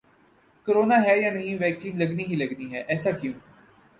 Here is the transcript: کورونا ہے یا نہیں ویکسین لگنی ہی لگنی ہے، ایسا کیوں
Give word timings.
کورونا 0.67 0.95
ہے 1.03 1.17
یا 1.19 1.31
نہیں 1.33 1.57
ویکسین 1.59 1.99
لگنی 1.99 2.23
ہی 2.29 2.35
لگنی 2.35 2.71
ہے، 2.71 2.81
ایسا 2.87 3.11
کیوں 3.19 3.33